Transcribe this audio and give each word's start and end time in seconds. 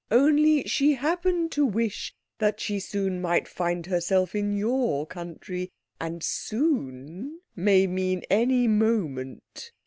Only 0.09 0.63
she 0.63 0.95
happened 0.95 1.51
to 1.51 1.63
wish 1.63 2.11
that 2.39 2.59
she 2.59 2.73
might 2.73 2.81
soon 2.81 3.45
find 3.45 3.85
herself 3.85 4.33
in 4.33 4.51
your 4.57 5.05
country. 5.05 5.69
And 5.99 6.23
soon 6.23 7.39
may 7.55 7.85
mean 7.85 8.23
any 8.31 8.67
moment." 8.67 9.71